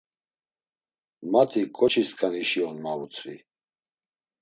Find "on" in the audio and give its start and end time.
2.69-2.77